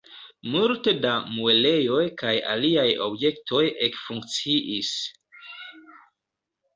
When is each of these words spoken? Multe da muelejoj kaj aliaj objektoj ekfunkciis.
Multe 0.53 0.91
da 1.01 1.09
muelejoj 1.33 2.05
kaj 2.21 2.31
aliaj 2.53 2.85
objektoj 3.09 3.61
ekfunkciis. 3.89 4.91